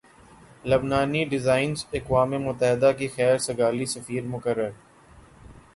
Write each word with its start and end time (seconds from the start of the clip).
لبنانی 0.69 1.21
designer 1.31 1.79
اقوام 1.97 2.31
متحدہ 2.45 2.91
کے 2.99 3.07
خیر 3.15 3.37
سگالی 3.47 3.85
سفیر 3.95 4.23
مقرر 4.33 4.71